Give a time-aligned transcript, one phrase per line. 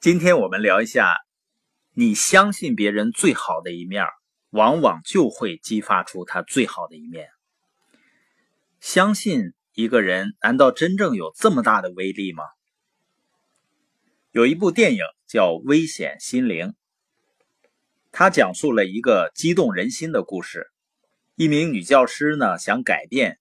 [0.00, 1.16] 今天我们聊一下，
[1.92, 4.04] 你相信别人最好的一面，
[4.50, 7.28] 往往就会激发出他最好的一面。
[8.78, 12.44] 相信一个人，难道真正有这么大的威力吗？
[14.30, 16.66] 有一部电影叫《危险心灵》，
[18.12, 20.68] 它讲述了一个激动人心的故事。
[21.34, 23.40] 一名女教师呢，想改变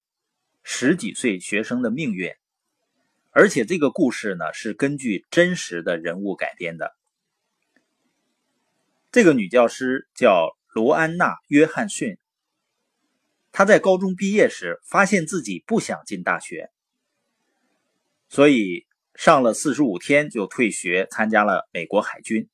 [0.64, 2.34] 十几岁学生的命运。
[3.40, 6.96] 而且这个故事呢是根据真实的人物改编的。
[9.12, 12.18] 这个女教师叫罗安娜·约翰逊。
[13.52, 16.72] 她在高中毕业时发现自己不想进大学，
[18.28, 22.50] 所以上了四十五天就退学，参加了美国海军。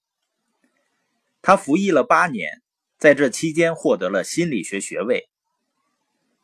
[1.41, 2.61] 她服役了八年，
[2.97, 5.29] 在这期间获得了心理学学位，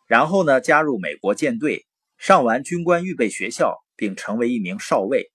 [0.07, 1.85] 然后呢加入美国舰队，
[2.17, 3.83] 上完军官预备学校。
[3.99, 5.29] 并成为一名少尉，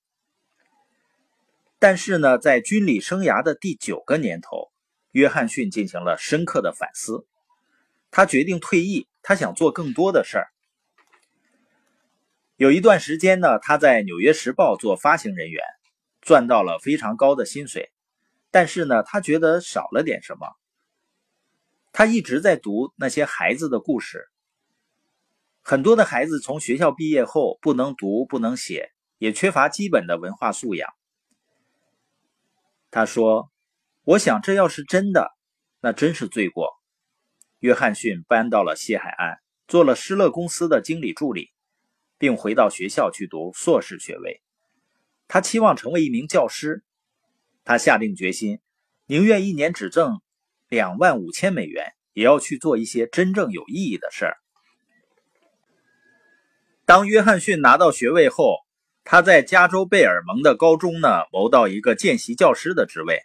[1.79, 4.73] 但是呢，在军旅生涯的第九个年头，
[5.11, 7.27] 约翰逊进行了深刻的反思。
[8.11, 10.49] 他决定退役，他想做更多的事儿。
[12.57, 15.63] 有一段时间呢，他在《纽约时报》做发行人员，
[16.23, 17.93] 赚到了非常高的薪水。
[18.51, 20.47] 但是呢，他觉得少了点什么。
[21.93, 24.31] 他一直在读那些孩子的故事。
[25.67, 30.91] 很多的孩子从学校毕业后不能读不能写，也缺乏基本的文化素养。
[32.91, 33.51] 他说
[34.05, 35.31] ：“我想这要是真的，
[35.81, 36.75] 那真是罪过。”
[37.61, 41.51] 约翰逊搬到了西海岸，做了施乐公司的经理助理，
[42.19, 44.43] 并回到学校去读硕士学位。
[45.29, 46.85] 他期望成为一名教师。
[47.65, 48.61] 他下定决心，
[49.07, 50.21] 宁愿一年只挣
[50.69, 54.37] 两万五千美元，也要去做一些真正有意义的事儿。
[56.87, 58.59] 当约翰逊拿到学位后，
[59.05, 63.23] 他在加州贝尔蒙的高中呢谋到一个见习教师的职位。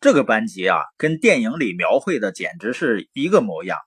[0.00, 3.78] 这个班级啊，跟电影里描绘的简直是一个模样。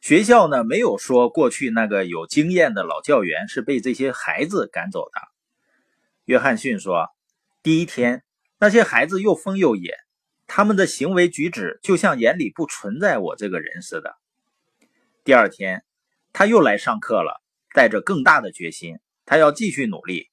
[0.00, 5.20] 学校呢没有说过去那个有经验的老教员是被这些孩子赶走的。
[6.24, 7.08] 约翰逊说，
[7.64, 8.22] 第一天
[8.60, 9.96] 那些孩子又疯又野，
[10.46, 14.14] 他们的行为举止就像眼里不存在我这个人似的。
[15.24, 15.82] 第二天
[16.32, 17.42] 他又来上课了。
[17.74, 20.28] 带着更大的决心，他要继续努力。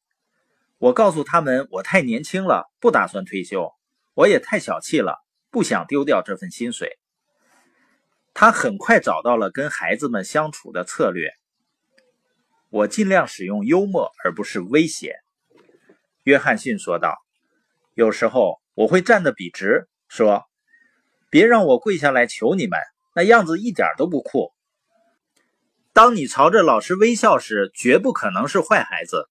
[0.78, 3.72] 我告诉他们，我太年轻了，不打算退休。
[4.14, 5.18] 我也太小气了，
[5.50, 6.98] 不想丢掉这份薪水。
[8.34, 11.32] 他很快找到了跟孩子们相处的策略。
[12.70, 15.16] 我尽量使用幽默，而不是威胁。
[16.24, 17.18] 约翰逊说道
[17.96, 20.46] ：“有时候我会站得笔直，说
[21.32, 22.80] ：‘别让我跪下来求你们，
[23.16, 24.54] 那样子一点都不酷。’”
[26.00, 29.28] 当你朝着老师微笑时，绝不可能是坏孩子。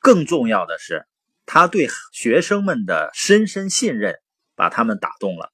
[0.00, 1.06] 更重要的是，
[1.46, 4.16] 他对学生们的深深信任
[4.56, 5.52] 把他们打动了。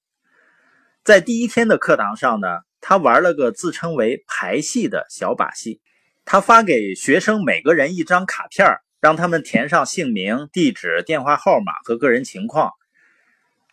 [1.05, 2.49] 在第一天的课堂上呢，
[2.81, 5.83] 他玩了个自称为“排戏”的小把戏。
[6.25, 12.73] 他发给学生每个人一张卡片，让他们填上姓名、地址、电话号码和个人情况。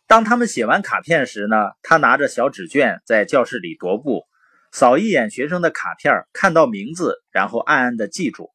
[0.07, 4.26] 当他们写完卡片时呢，他拿着小纸卷在教室里踱步。
[4.71, 8.51] 扫一眼学生的卡片，看到名字，然后暗暗的记住。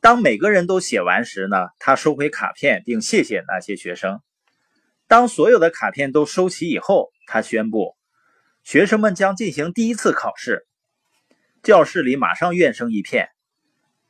[0.00, 4.20] 当每个人都写完时呢，他收回卡片，并谢谢那些学生。
[5.08, 7.96] 当所有的卡片都收齐以后，他宣布，
[8.62, 10.66] 学生们将进行第一次考试。
[11.62, 13.28] 教室里马上怨声一片。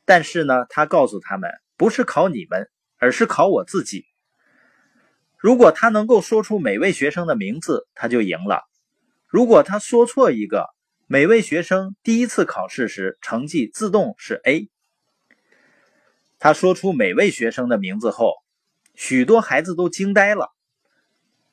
[0.05, 4.05] 但是呢，他告诉他们，不是考你们，而是考我自己。
[5.37, 8.63] 如果他能够说出每位学生的名字，他就赢了。
[9.27, 10.69] 如果他说错一个，
[11.05, 14.69] 每位学生第一次考试时成绩自动是 A。
[16.39, 18.35] 他说出每位学生的名字后，
[18.95, 20.53] 许多孩子都惊呆了。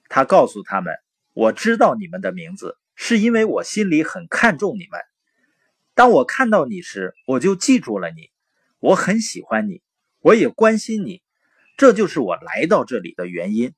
[0.08, 0.94] 他告诉他们
[1.34, 5.00] ：“我知道你们的名字，是因为我心里很看重你们。
[5.94, 8.30] 当我看到你时，我就记住了你。
[8.78, 9.82] 我很喜欢你，
[10.20, 11.22] 我也关心你，
[11.76, 13.74] 这就是我来到这里的原因。”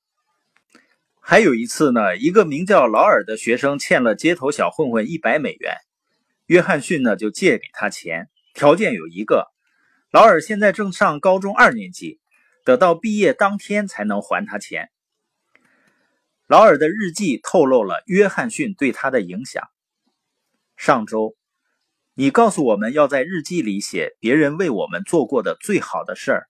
[1.29, 5.75] 还有一次呢，一个名叫劳尔的学生欠了街头小混混一百美元，
[6.47, 9.49] 约翰逊呢就借给他钱，条件有一个：
[10.13, 12.21] 劳尔现在正上高中二年级，
[12.65, 14.89] 得到毕业当天才能还他钱。
[16.47, 19.65] 劳尔的日记透露了约翰逊对他的影响。
[20.77, 21.35] 上周，
[22.15, 26.47] 你告诉我们要在日记里写别人为我们做过的最好的事儿，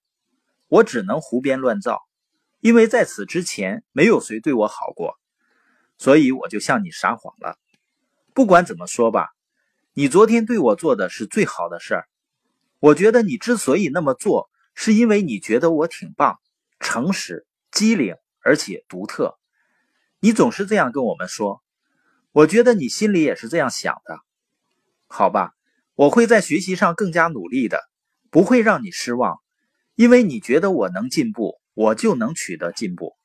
[0.69, 2.06] 我只能胡编乱造。
[2.67, 5.15] 因为在此之前没有谁对我好过，
[5.99, 7.57] 所以我就向你撒谎了。
[8.35, 9.29] 不管怎么说吧，
[9.95, 12.09] 你昨天对我做的是最好的事儿。
[12.81, 16.41] 我觉得你之所以那么做，是因为你觉得我挺棒，
[16.81, 19.39] 诚实、机灵，而且独特。
[20.19, 21.63] 你总是这样跟我们说，
[22.33, 24.19] 我觉得你心里也是这样想的。
[25.07, 25.53] 好吧，
[25.95, 27.79] 我会在学习上更加努力的，
[28.29, 29.39] 不会让你失望，
[29.95, 33.17] 因为你觉得我能进步，我就能取得进步。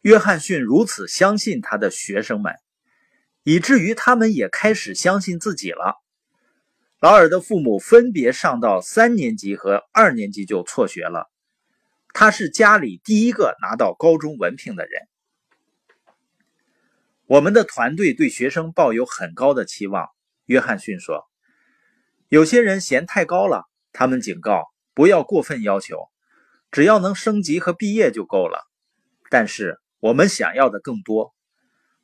[0.00, 2.56] 约翰逊如此相信他的学生们，
[3.44, 6.02] 以至于他们也开始相信自己了。
[6.98, 11.30] 劳尔的父母分别上到三年级和二年级就辍学了，
[12.12, 15.06] 他是家里第一个拿到高中文凭的人。
[17.26, 20.08] 我们的团队对学生抱有很高的期望，
[20.46, 21.26] 约翰逊说
[22.28, 26.08] ：“有些人嫌太高了，他们警告不要过分要求，
[26.74, 28.58] 只要能升级和毕业就够了。
[29.30, 31.34] 但是。”我们想要的更多。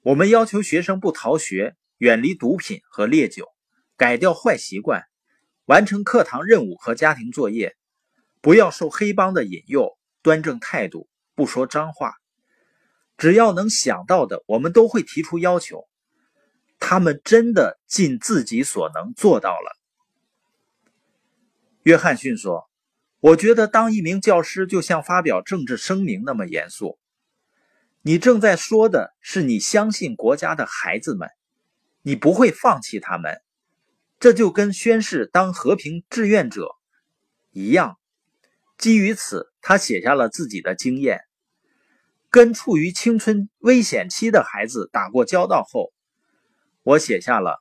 [0.00, 3.46] 我们要求学生不逃学，远离毒品和烈酒，
[3.99, 5.05] 改掉坏习惯，
[5.67, 7.76] 完成课堂任务和家庭作业，
[8.40, 12.14] 不要受黑帮的引诱，端正态度，不说脏话。
[13.19, 15.87] 只要能想到的，我们都会提出要求。
[16.78, 19.76] 他们真的尽自己所能做到了。
[21.82, 22.66] 约翰逊说
[23.20, 26.99] ：“我觉得当一名教师就像发表政治声明那么严肃。”
[28.02, 31.28] 你正在说的是你相信国家的孩子们，
[32.00, 33.43] 你不会放弃他们，
[34.19, 36.70] 这就跟宣誓当和平志愿者
[37.50, 37.99] 一样。
[38.78, 41.20] 基于此，他写下了自己的经验。
[42.31, 45.93] 跟处于青春危险期的孩子打过交道后，
[46.82, 47.50] 我写下了《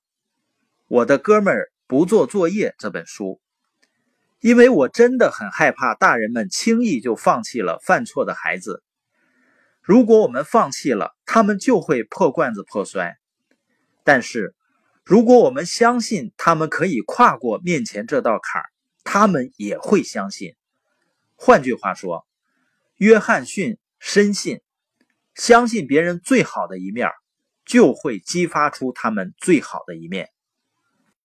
[0.88, 3.42] 我的哥们儿不做作业》这本书，
[4.40, 8.84] 因为我真的很害怕大人们轻易就放弃了犯错的孩子。
[9.82, 13.18] 如果我们放弃了，他们就会破罐子破摔。
[14.04, 14.56] 但是，
[15.04, 18.70] 如果我们相信他们可以跨过面前这道坎儿，
[19.04, 20.56] 他们也会相信。
[21.36, 22.26] 换句话说，
[22.96, 24.62] 约翰逊深信，
[25.36, 27.10] 相信别人最好的一面，
[27.66, 30.30] 就会激发出他们最好的一面。